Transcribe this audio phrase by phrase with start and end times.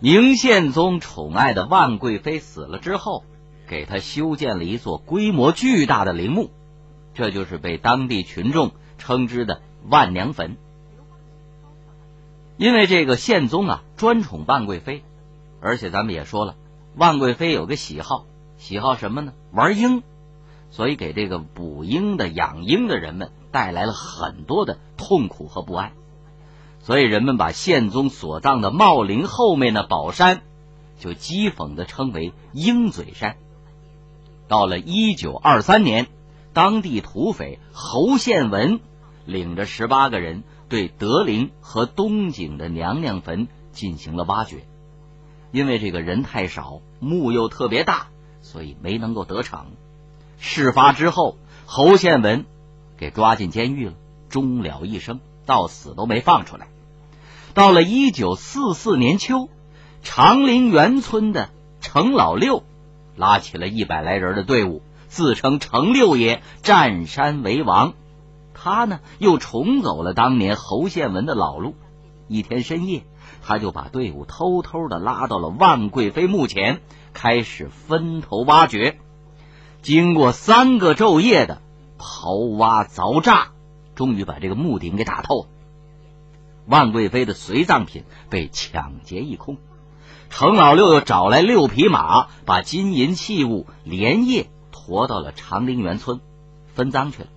[0.00, 3.24] 明宪宗宠爱的万贵妃死了之后，
[3.66, 6.50] 给他修建了一座规模巨大的陵墓，
[7.14, 10.56] 这就是被当地群众称之的万娘坟。
[12.56, 15.02] 因为这个宪宗啊专宠万贵妃，
[15.60, 16.56] 而且咱们也说了，
[16.94, 18.26] 万贵妃有个喜好，
[18.58, 19.32] 喜好什么呢？
[19.52, 20.02] 玩鹰，
[20.70, 25.92] 所以给这个捕鹰的、养鹰的人们带来了很多的痛苦和不安。
[26.84, 30.42] 所以人们把宪宗所葬的茂陵后面的宝山，
[31.00, 33.36] 就讥讽的称为鹰嘴山。
[34.46, 36.06] 到了一九二三年，
[36.52, 38.80] 当地土匪侯宪文
[39.24, 40.44] 领着十八个人。
[40.66, 44.66] 对德陵和东景的娘娘坟进行了挖掘，
[45.52, 48.08] 因为这个人太少，墓又特别大，
[48.40, 49.66] 所以没能够得逞。
[50.38, 52.46] 事发之后，侯宪文
[52.96, 53.94] 给抓进监狱了，
[54.30, 56.66] 终了一生，到死都没放出来。
[57.54, 59.48] 到了一九四四年秋，
[60.02, 62.64] 长林园村的程老六
[63.16, 67.94] 拉起了一百来人的队伍，自称程六爷，占山为王。
[68.54, 71.76] 他呢，又重走了当年侯宪文的老路。
[72.26, 73.04] 一天深夜，
[73.40, 76.80] 他就把队伍偷偷的拉到了万贵妃墓前，
[77.12, 78.98] 开始分头挖掘。
[79.80, 81.62] 经过三个昼夜的
[82.00, 83.52] 刨挖凿炸，
[83.94, 85.46] 终于把这个墓顶给打透了。
[86.66, 89.58] 万贵妃的随葬品被抢劫一空。
[90.30, 96.20] 程老六又找来六匹马，把金银器物连夜驮到了长陵园村，
[96.74, 97.28] 分赃去了。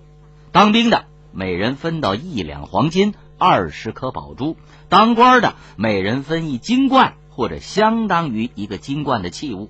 [0.52, 1.06] 当兵的。
[1.34, 4.58] 每人分到一两黄金、二十颗宝珠，
[4.90, 9.70] 当官的每人分一金冠或者相当于一个金冠的器物。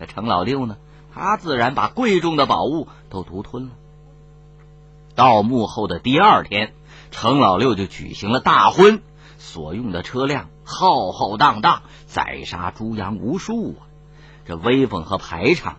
[0.00, 0.78] 那程老六呢？
[1.14, 3.70] 他自然把贵重的宝物都独吞了。
[5.16, 6.72] 盗墓后的第二天，
[7.10, 9.02] 程老六就举行了大婚，
[9.38, 13.90] 所用的车辆浩浩荡荡，宰杀猪羊无数啊！
[14.44, 15.78] 这威风和排场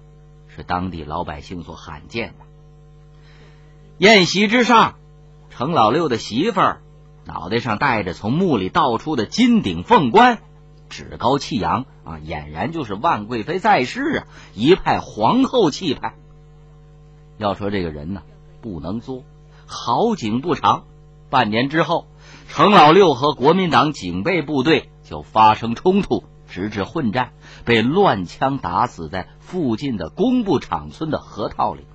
[0.53, 2.45] 是当地老百姓所罕见的。
[3.99, 4.95] 宴席之上。
[5.49, 6.81] 程老六的媳妇儿
[7.25, 10.37] 脑袋上戴着从墓里倒出的金顶凤冠，
[10.87, 16.13] 趾高气扬啊，俨然就是万贵妃在世啊，一派皇后气派。
[17.39, 18.21] 要说这个人呢，
[18.67, 19.23] 不能作，
[19.65, 20.83] 好景不长，
[21.29, 22.07] 半年之后，
[22.49, 27.31] 程老六和国民党警备部队就发生冲突，直至混战，
[27.63, 31.85] 被乱枪打死在附近的工部场村的河套里。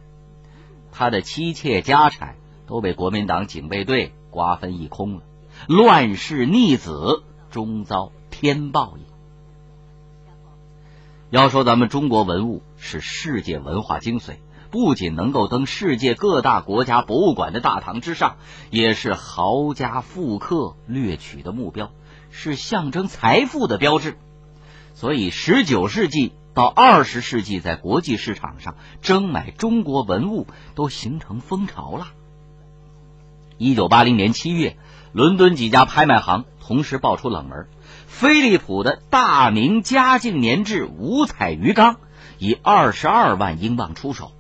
[0.91, 2.37] 他的妻妾家产。
[2.65, 5.23] 都被国民党警备队瓜分一空了，
[5.69, 9.05] 乱世逆子终遭天报应。
[11.29, 14.37] 要说咱们中国文物是世界文化精髓，
[14.73, 18.37] 不仅能够登世界各大国家博物馆的大堂之上，
[18.71, 21.91] 也是豪家富客掠取的目标，
[22.31, 24.17] 是象征财富的标志。
[24.95, 32.09] 所以，十九世纪到二十世纪，在国际市场上争买中国文物都形成风潮了。
[33.59, 34.79] 一九八零年七月，
[35.13, 37.69] 伦敦几家拍卖行同时爆出冷门：
[38.07, 41.97] 飞利浦的大明嘉靖年制五彩鱼缸
[42.39, 44.33] 以二十二万英镑出手；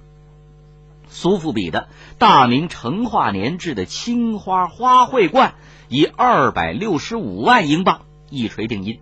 [1.12, 5.54] 苏富比的大明成化年制的青花花卉罐
[5.88, 8.98] 以二百六十五万英镑一锤定音。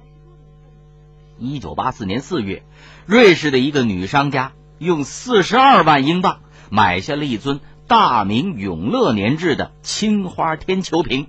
[1.39, 2.65] 一九八四年四月，
[3.07, 7.61] 瑞士的一个女商家用四十二万英镑买下了一尊。
[7.87, 11.27] 大明永乐年制的青花天球瓶，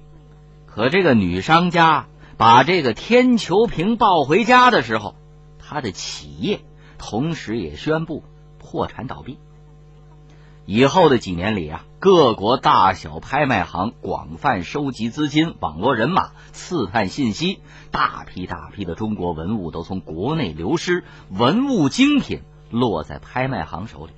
[0.68, 2.06] 可这个女商家
[2.38, 5.16] 把这个天球瓶抱回家的时候，
[5.58, 6.60] 她的企业
[7.00, 8.24] 同时也宣布
[8.60, 9.40] 破产倒闭。
[10.66, 24.12] 以后的几年里啊，各国大小拍卖行广泛收集资金，网络人马，刺探信息，大批大批的中国文物都从国内流失，文物精品落在拍卖行手里。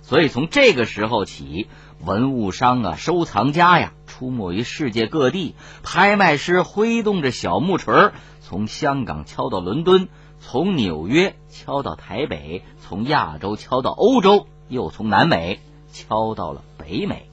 [0.00, 1.68] 所以从这个时候起，
[2.02, 5.54] 文物商啊、收藏家呀，出没于世界各地。
[5.82, 10.08] 拍卖师挥动着小木锤，从香港敲到伦敦，
[10.40, 15.60] 从纽约敲到台北，从亚洲敲到欧洲，又从南美
[15.92, 17.26] 敲到了北美。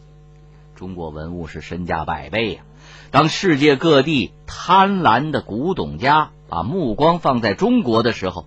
[0.75, 2.63] 中国文物是身价百倍呀！
[3.11, 8.45] 当世界各地贪婪的古董家把目光放在中国的时候，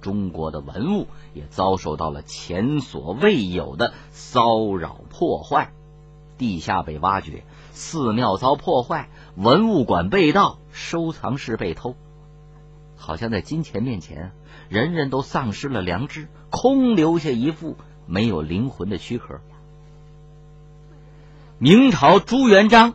[0.00, 5.72] 中国的文物也遭受到了前所未有的骚扰破坏，
[6.38, 11.96] 地下被挖掘，寺庙遭破坏，文物馆被盗，收藏室被偷，
[12.96, 14.32] 好像在金钱面前，
[14.68, 17.76] 人人都丧失了良知，空留下一副
[18.06, 19.40] 没有灵魂的躯壳。
[21.64, 22.92] 明朝朱元璋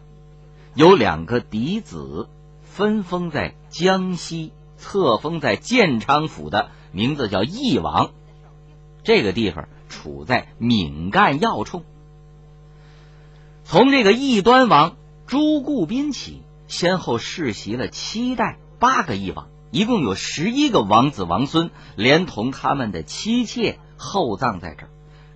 [0.75, 2.29] 有两个嫡子，
[2.61, 4.53] 分封在江西。
[4.77, 8.11] 册封在建昌府的名字叫义王。
[9.03, 11.83] 这个地方处在闽赣要冲。
[13.63, 24.89] 从这个义端王朱固斌起，先后世袭了七代八个义王，一共有十一个王子王孙，连同他们的妻妾厚葬在这儿，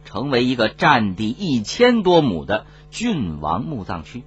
[0.05, 4.23] 成为一个占地一千多亩的郡王墓葬区。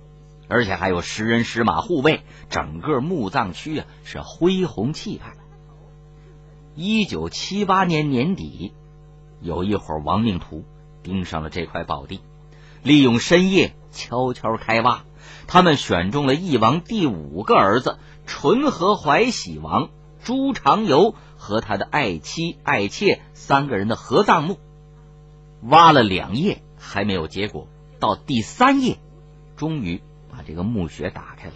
[0.49, 5.35] 而且还有十人十马护卫，整个墓葬区啊是恢宏气派。
[6.77, 8.73] 一九七八年年底，
[9.41, 10.65] 有一伙亡命徒
[11.03, 12.21] 盯上了这块宝地，
[12.85, 15.03] 利用深夜悄悄开挖。
[15.49, 19.91] 他们选中了义王第五个儿子纯和怀喜王
[20.23, 24.59] 朱长游和他的爱妻爱妾三个人的合葬墓，
[25.63, 27.67] 挖了两夜还没有结果，
[27.98, 28.98] 到第三夜，
[29.56, 30.02] 终于。
[30.28, 31.54] 把这个墓穴打开了，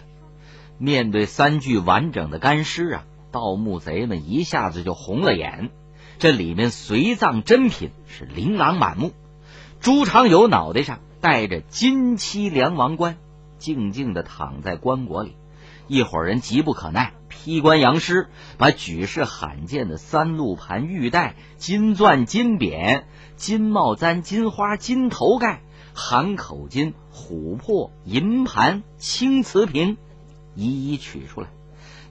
[0.79, 5.69] 面对三具完整的干尸啊，盗墓贼们一下子就红了眼。
[6.17, 9.11] 这里面随葬珍品是琳琅满目。
[9.81, 13.17] 朱长友脑袋上戴着金漆梁王冠，
[13.59, 15.35] 静静的躺在棺椁里。
[15.87, 23.03] 一伙人急不可耐，披棺扬尸，把举世罕见的三鹿盘玉带、金钻金匾、
[23.35, 25.61] 金帽簪、金花、金头盖。
[25.93, 29.97] 含口金、琥珀、银盘、青瓷瓶，
[30.55, 31.47] 一一取出来。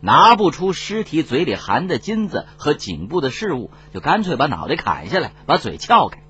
[0.02, 6.22] 拿不出尸体嘴里含的金子和颈部的饰物，就干脆把脑袋砍下来，把嘴撬开。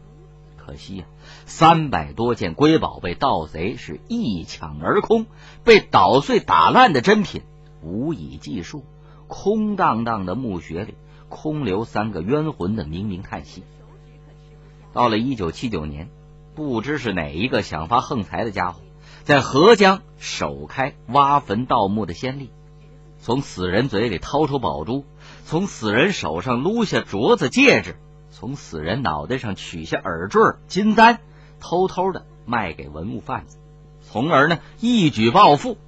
[0.56, 1.04] 可惜呀，
[1.46, 5.26] 三百多件瑰宝被盗贼是一抢而空，
[5.62, 7.42] 被捣碎打烂的珍品
[7.80, 8.84] 无以计数。
[9.28, 10.94] 空荡荡的墓穴里，
[11.28, 13.62] 空留三个冤魂的冥冥叹息。
[14.92, 16.10] 到了一九七九年。
[16.60, 18.82] 不知是哪一个想发横财的家伙，
[19.24, 22.50] 在河江首开挖坟盗墓的先例，
[23.18, 25.06] 从死人嘴里掏出宝珠，
[25.46, 27.96] 从死人手上撸下镯子戒指，
[28.30, 31.20] 从死人脑袋上取下耳坠金簪，
[31.60, 33.56] 偷偷的卖给文物贩子，
[34.02, 35.78] 从而呢一举暴富。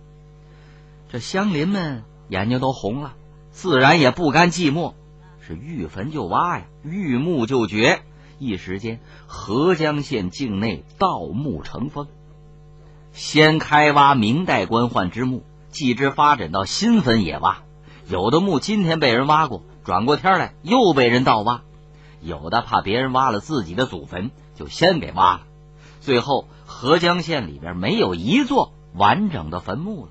[1.10, 3.12] 这乡邻们眼睛都红了，
[3.50, 4.94] 自然也不甘寂寞，
[5.46, 8.00] 是遇坟就挖呀，遇墓就掘。
[8.42, 8.98] 一时间，
[9.28, 12.08] 合江县境内盗墓成风。
[13.12, 17.58] 先开挖明代官宦之墓，继之发展到新坟也挖。
[18.08, 21.62] 有的墓今天被人挖过，转过天来又被人盗挖。
[22.20, 25.42] 有的怕别人挖了自己的祖坟，就先给挖了。
[26.00, 30.10] 最后，合江县里边没有一座完整的坟墓了。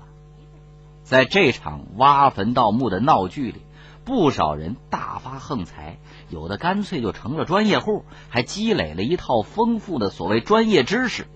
[1.02, 3.60] 在这场挖坟盗墓的闹剧里。
[4.04, 11.28] 不少人大发横财，有的干脆就成了专业户，还积累了一套丰富的所谓专业知识。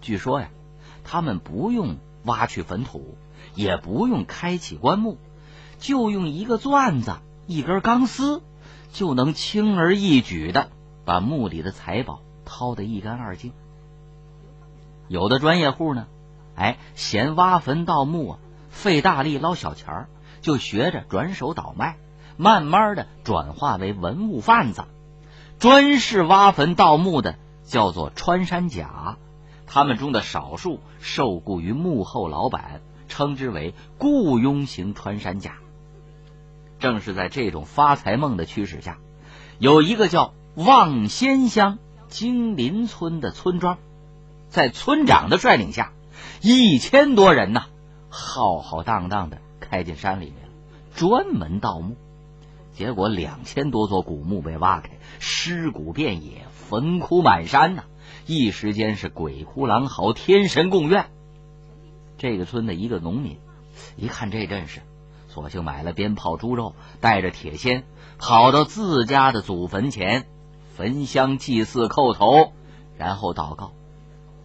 [0.00, 0.50] 据说呀，
[1.04, 3.16] 他们不用挖去坟土，
[3.54, 5.16] 也不用开启棺木，
[5.78, 7.14] 就用一个钻子、
[7.46, 8.42] 一根钢丝，
[8.92, 10.70] 就能轻而易举的
[11.04, 13.52] 把墓里的财宝掏得一干二净。
[15.06, 16.06] 有的专业户呢，
[16.56, 18.38] 哎，嫌挖坟盗墓啊
[18.70, 20.08] 费大力捞小钱儿。
[20.42, 21.96] 就学着转手倒卖，
[22.36, 24.84] 慢慢的转化为文物贩子，
[25.60, 29.18] 专事挖坟盗墓的叫做穿山甲，
[29.68, 35.54] 他们中的少数受雇于幕后老板，称之为雇佣型穿山甲。
[36.80, 38.98] 正是在这种发财梦的驱使下，
[39.60, 41.78] 有一个叫望仙乡
[42.08, 43.78] 金林村的村庄，
[44.48, 45.92] 在村长的率领下，
[46.40, 47.66] 一千多人呐，
[48.10, 49.38] 浩浩荡荡的。
[49.60, 50.41] 开进山里面，
[50.94, 51.96] 专门盗墓，
[52.72, 57.84] 结果两千多座古墓被挖开，尸骨遍野，坟窟满山呐！
[58.26, 61.06] 一时间是鬼哭狼嚎，天神共怨。
[62.18, 63.38] 这个村的一个农民
[63.96, 64.80] 一看这阵势，
[65.28, 67.84] 索性买了鞭炮、猪肉，带着铁锨，
[68.18, 70.26] 跑到自家的祖坟前，
[70.76, 72.52] 焚香祭祀、叩头，
[72.96, 73.72] 然后祷告：“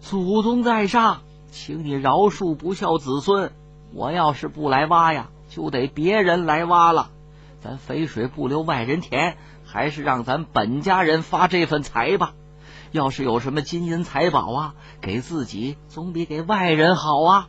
[0.00, 3.52] 祖宗在上，请你饶恕不孝子孙。”
[3.94, 7.10] 我要是不来挖呀，就得别人来挖了。
[7.60, 12.34] 咱肥水不流外人田，还是让咱本家人发这份财吧。
[12.92, 17.48] 要是有什么金银财宝啊，给自己总比给外人好啊。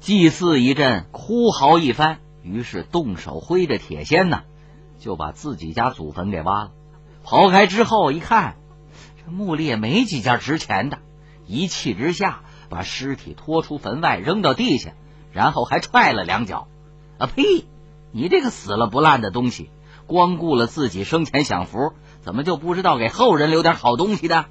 [0.00, 4.42] 祭祀一阵，哭嚎一番，于是动手挥着铁锨呢，
[4.98, 6.72] 就把自己家祖坟给挖了。
[7.24, 8.56] 刨开之后一看，
[9.24, 10.98] 这墓里也没几件值钱的，
[11.46, 12.40] 一气之下。
[12.70, 14.94] 把尸体拖出坟外，扔到地下，
[15.34, 16.68] 然后还踹了两脚。
[17.18, 17.64] 啊呸！
[18.10, 19.70] 你这个死了不烂的东西，
[20.06, 24.46] 光顾了自己生前享福，怎么就不知道给后人留点好东西呢？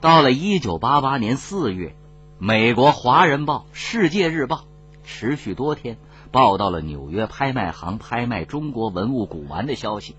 [0.00, 1.96] 到了一九八八年四月，
[2.38, 4.56] 美国《华人报》《世界日报》
[5.04, 5.98] 持续多天
[6.30, 10.14] 报道了纽约拍卖行拍卖中国文物古玩的消息。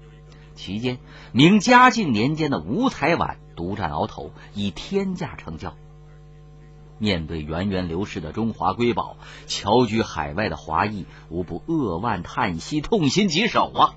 [0.55, 0.97] 期间，
[1.31, 5.73] 明嘉靖年间的五彩碗独占鳌头，以天价成交。
[6.99, 13.95] 面对源源流失的中华瑰宝，侨居海外的华裔无不扼腕叹息，痛心疾首啊！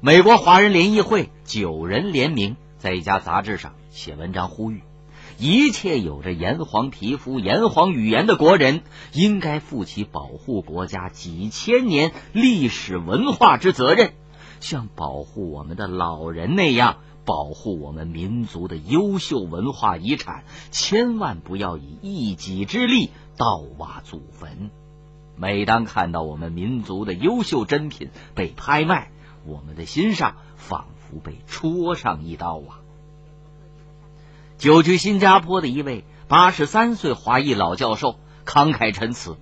[0.00, 4.82] 美国华人联谊会九人联名，在一家杂志上写文章呼吁：
[5.38, 14.12] 一切有着炎黄皮肤、炎黄语言的国人，应该负起保护国家几千年历史文化之责任。
[14.60, 24.70] 像保护我们的老人那样保护我们民族的优秀文化遗产，千万不要以一己之力盗挖祖坟。
[25.36, 29.10] 每当看到我们民族的优秀珍品被拍卖，
[29.44, 32.80] 我们的心上仿佛被戳上一刀啊！
[34.56, 39.36] 久居新加坡的一位八十三岁华裔老教授慷慨陈词：“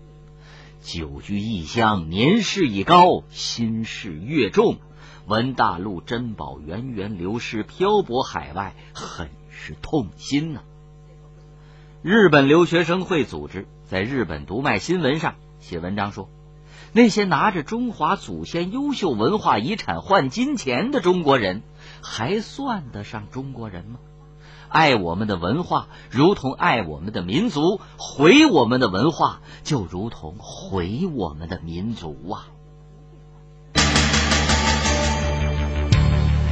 [0.83, 4.79] 久居异乡，年事已高，心事越重。”
[5.27, 10.61] 闻大陆珍宝源源流失，漂泊海外，很是痛心呐。
[12.03, 16.29] 日本留学生会组织在日本读卖新闻上写文章说，
[16.93, 21.63] 那些拿着中华祖先优秀文化遗产换金钱的中国人，
[22.03, 24.01] 还算得上中国人吗？
[24.69, 32.49] 爱我们的文化，如同爱我们的民族；毁我们的文化，就如同毁我们的民族啊！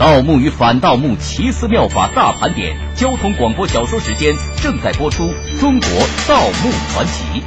[0.02, 5.26] 盗墓与反盗墓奇思妙法大盘点，交通广播小说时间正在播出
[5.60, 5.88] 《中国
[6.26, 7.40] 盗墓传奇》。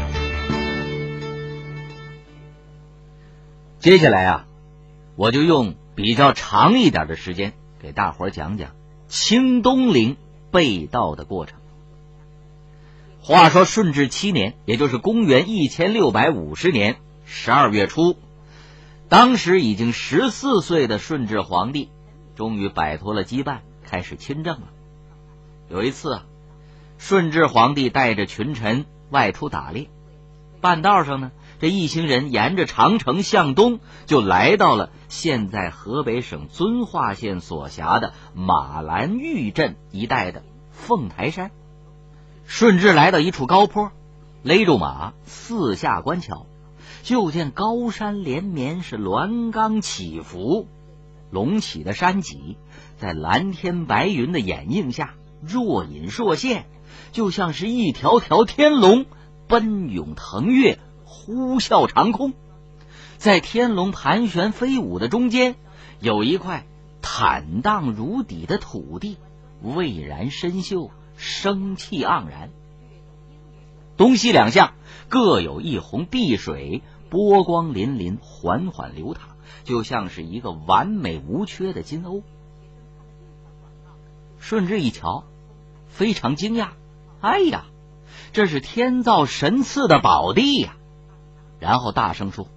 [3.79, 4.45] 接下来啊，
[5.17, 8.69] 我就用比较长一点的时间给大伙儿讲讲
[9.09, 10.15] 清东陵
[10.49, 11.59] 被盗的过程。
[13.19, 16.95] 话说顺治七年，也就是公元一千六百五十年
[17.25, 18.15] 十二月初，
[19.09, 21.89] 当时已经十四岁的顺治皇帝。
[22.35, 24.67] 终于摆脱了羁绊，开始亲政了。
[25.69, 26.25] 有一次啊，
[26.97, 29.89] 顺治皇帝带着群臣外出打猎，
[30.61, 41.51] 半道上呢，这一行人沿着长城向东，就来到了现在河北省遵化县所辖的马兰峪镇一带的凤台山。
[42.45, 43.91] 顺治来到一处高坡，
[44.43, 46.45] 勒住马，四下观瞧，
[47.01, 50.67] 就见高山连绵，是峦岗起伏。
[51.31, 52.57] 隆起的山脊，
[52.97, 56.65] 在蓝天白云的掩映下若隐若现，
[57.11, 59.05] 就像是一条条天龙
[59.47, 62.33] 奔涌腾跃，呼啸长空。
[63.17, 65.55] 在天龙盘旋飞舞的中间，
[65.99, 66.65] 有一块
[67.01, 69.17] 坦荡如砥的土地，
[69.61, 72.49] 蔚然深秀，生气盎然。
[73.97, 74.73] 东西两向
[75.07, 79.34] 各有一泓碧水，波光粼粼，缓缓流淌。
[79.63, 82.21] 就像是一个完美无缺的金瓯。
[84.39, 85.23] 顺治一瞧，
[85.87, 86.69] 非常惊讶
[87.21, 87.65] ：“哎呀，
[88.33, 90.75] 这是天造神赐的宝地呀！”
[91.59, 92.47] 然后大声说：“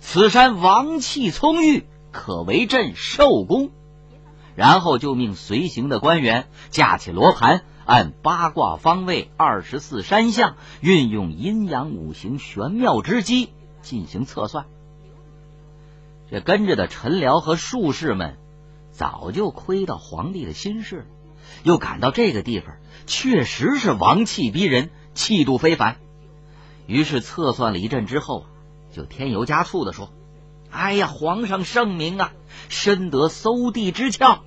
[0.00, 3.70] 此山王气葱郁，可为朕寿宫。”
[4.54, 14.66] 然后就命随行的官员架起罗盘，按八卦方位、二十四山象，运用阴阳五行玄妙之机进行测算。
[16.32, 18.38] 这跟着的臣僚和术士们
[18.90, 21.04] 早就窥到皇帝的心事了，
[21.62, 25.98] 又感到这个地方确实是王气逼人，气度非凡。
[26.86, 28.46] 于是测算了一阵之后，
[28.92, 30.10] 就添油加醋的说
[30.72, 32.32] ：“哎呀，皇上圣明啊，
[32.70, 34.38] 深得搜地之窍，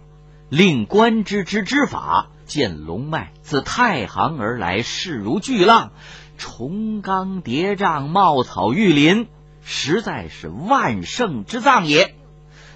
[0.50, 5.92] 令观之之之法，见龙脉自太行而来，势如巨浪，
[6.39, 9.27] 重冈叠嶂，茂草郁林。”
[9.65, 12.15] 实在是万圣之藏也。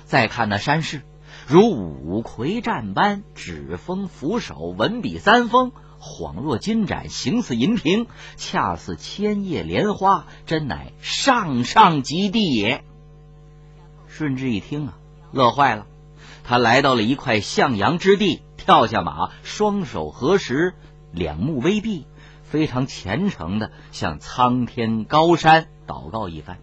[0.06, 1.04] 再看那山势，
[1.48, 12.84] 如五魁战般，指峰扶首，文笔三峰，恍若金盏，形似银屏，恰似千叶莲花，真乃上上极地也。
[14.08, 14.98] 顺治一听啊，
[15.32, 15.86] 乐坏了。
[16.44, 20.74] 他来到了一块向阳之地，跳下马，双手合十，
[21.12, 22.08] 两目微闭，
[22.42, 26.58] 非常虔诚的向苍天高山祷告一番。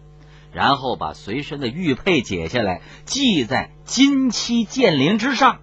[0.57, 5.59] 然后把随身的玉佩解下来，系在金漆剑灵之上，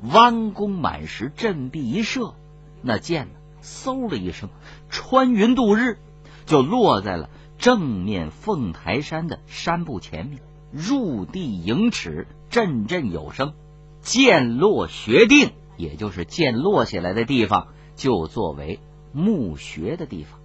[0.00, 2.32] 弯弓满时，振臂一射，
[2.80, 4.48] 那箭呢，嗖的一声，
[4.88, 5.98] 穿云渡日，
[6.46, 7.28] 就落在了
[7.58, 10.40] 正面凤台山的山部前面，
[10.72, 13.52] 入地盈尺，阵阵有声。
[14.00, 18.80] 箭落穴定，也就是箭落下来的地方，就作为
[19.12, 20.40] 墓穴的地方。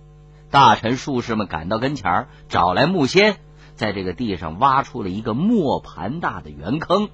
[0.51, 3.37] 大臣术士们赶到跟前儿，找来木仙。
[3.75, 7.09] 在这个地上挖出了一个磨盘大的圆坑，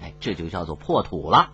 [0.00, 1.50] 哎，这就叫做破土了。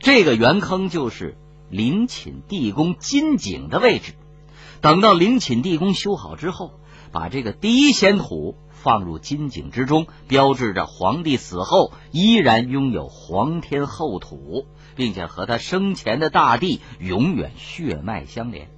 [0.00, 1.36] 这个圆坑就是
[1.70, 4.14] 陵寝地宫金井的位置。
[4.80, 6.72] 等到陵寝地宫修好之后，
[7.12, 18.68] 把这个第一仙土放入金井之中，标志着皇帝死后依然拥有皇天厚土，并且和他生前的大地永远血脉相连。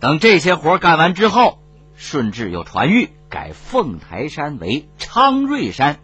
[0.00, 1.58] 等这些活干完之后，
[1.96, 5.98] 顺治又传谕改凤台山为昌瑞山。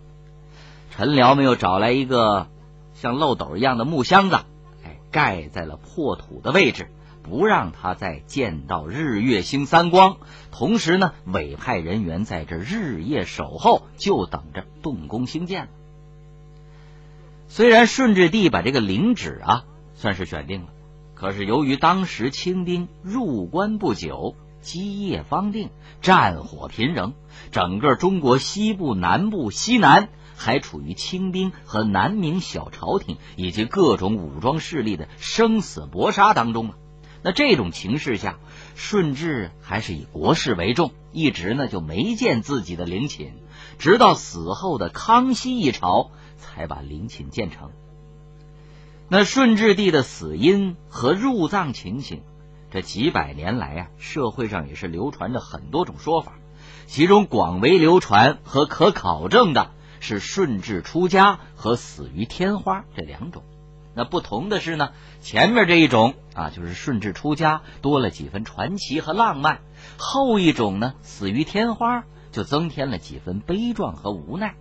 [0.90, 2.49] 陈辽们又找来一个
[2.94, 4.37] 像漏斗一样的木箱子，
[4.84, 6.88] 哎，盖在了破土的位置。
[7.22, 10.16] 不让他再见到日月星三光，
[10.50, 15.68] 同时呢，委派人员在这日夜守候，就等着动工兴建了。
[17.46, 20.70] 虽然顺治帝把这个陵址啊算是选定了，
[21.14, 27.12] 可是由于当时清兵入关不久，基业方定，战火频仍，
[27.50, 36.75] 整个中国西部、南部、西南还处于清兵和南明小朝廷以及各种武装势力的生死搏杀当中啊。
[37.25, 38.38] 那这种情势下，
[38.75, 43.35] 顺治还是以国事为重，一直呢就没见自己的陵寝，
[43.78, 47.71] 直到死后的康熙一朝才把陵寝建成。
[49.09, 52.23] 那顺治帝的死因和入葬情形，
[52.73, 56.33] 这几百年来啊，社会上也是流传着很多种说法，
[56.87, 63.43] 其中广为流传和可考证的是顺治出家和死于天花这两种。
[63.95, 69.59] 那不同的是呢，前面这一种啊，就是顺治出家，多了几分传奇和浪漫；
[69.99, 74.55] 后一种呢，死于天花，就增添了几分悲壮和无奈。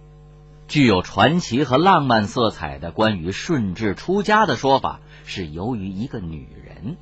[0.68, 6.98] 具有传奇和浪漫色彩的关于顺治出家的说法，是由于一个女人；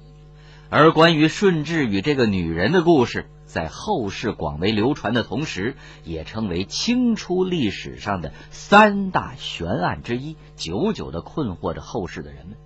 [0.70, 3.30] 而关于顺治与这个女人的故事。
[3.46, 12.58] 在后世广为流传的同时，也成为清初历史上的三大悬案之一，久久的困惑着后世的人们。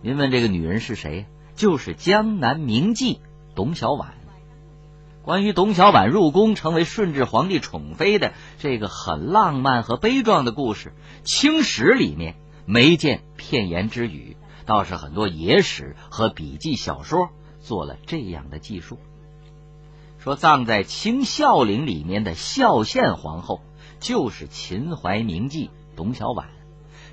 [0.00, 1.26] 您问这个女人是谁？
[1.54, 3.18] 就是江南名妓
[3.54, 4.06] 董小宛。
[5.22, 14.38] 关于董小宛入宫成为顺治皇帝宠妃的这个很浪漫和悲壮的故事，清史里面没见片言之语，
[14.70, 19.00] 倒是很多野史和笔记小说做了这样的记述。
[20.20, 23.62] 说葬在清孝陵里面的孝献皇后，
[23.98, 26.44] 就是秦淮名妓董小宛。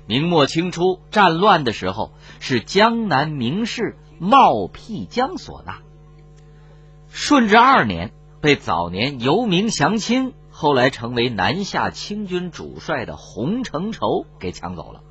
[0.06, 5.80] 明末清初战乱的时候，是江南名士冒辟疆所纳。
[7.08, 15.02] 顺治二年，被早年游名降清，后来成为南下清军主帅的洪承畴给抢走了。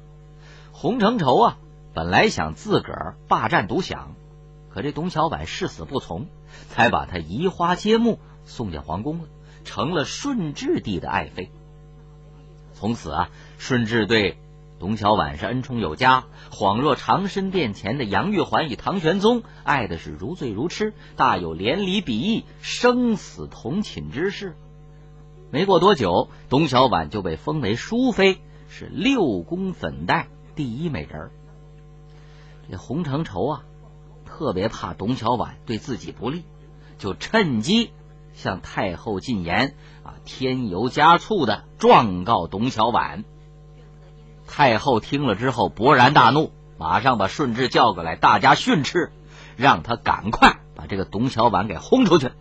[0.71, 1.57] 洪承畴啊，
[1.97, 4.13] 本来想自个儿霸占独享，
[4.69, 6.27] 可这董小宛誓死不从。
[6.69, 9.27] 才把他移花接木送进皇宫了，
[9.65, 11.49] 成了顺治帝的爱妃。
[12.75, 14.37] 从此啊，顺治对
[14.79, 24.55] 董小宛是恩宠有加，恍若长生殿前的杨玉环与唐玄宗，爱的是如醉如痴，大有连理比翼、生死同寝之势。
[25.49, 28.37] 没过多久，董小宛就被封为淑妃，
[28.69, 31.31] 是六宫粉黛第一美人。
[32.69, 33.63] 这洪承畴啊。
[34.25, 36.43] 特别怕董小宛对自己不利，
[36.97, 37.91] 就趁机
[38.33, 43.23] 向太后进言啊，添油加醋的状告董小宛。
[44.45, 49.11] 太后听了之后勃然大怒，马上把顺治叫过来，大家训斥，
[49.55, 52.31] 让他赶快把这个董小宛给轰出去。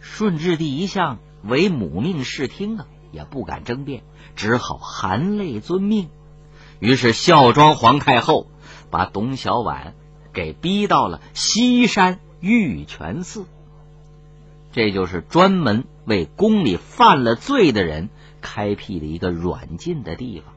[0.00, 4.04] 顺治帝一向唯母命视听啊，也不敢争辩，
[4.36, 6.08] 只好含泪遵命。
[6.78, 8.46] 于是孝庄皇太后
[8.90, 9.92] 把董小宛。
[10.32, 13.44] 给逼到了西山玉泉寺，
[14.72, 18.08] 这就是专门为宫里犯了罪的人
[18.40, 20.52] 开辟的一个软禁的地方，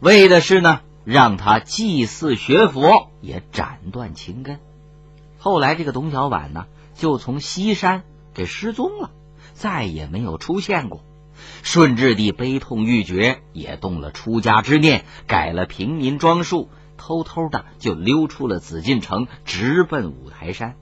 [0.00, 4.58] 为的是呢让他祭祀学佛，也斩断情根。
[5.38, 8.02] 后来这个董小宛呢，就从西山
[8.34, 9.12] 给失踪了，
[9.52, 11.00] 再也没有出现过。
[11.62, 16.68] 顺治帝悲痛欲绝，也动了出家之念，改了平民装束。
[16.98, 20.76] 偷偷的就溜出了紫禁城，直奔五台山。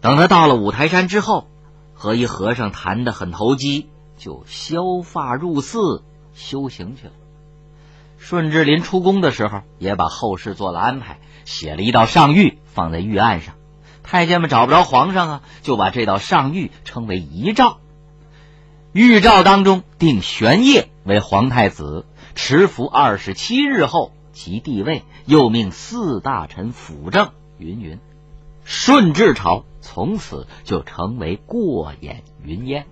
[0.00, 1.48] 等他到了五台山之后，
[1.92, 7.12] 和一和尚谈得很投机，就削发入寺修行去了。
[8.16, 13.56] 顺治临出宫的时候，也把后事做了安排，写了一道上谕放在御案上。
[14.04, 17.78] 太监们找不着皇上啊，就把这道上谕称为遗诏。
[18.94, 24.12] 预诏当中定玄烨为皇太子，持服二十七日后。
[24.32, 27.98] 即帝位，又命四大臣辅政，云云。
[28.64, 32.86] 顺治朝从此就成为过眼云烟。